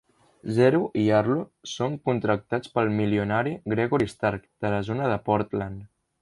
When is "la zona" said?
4.77-5.13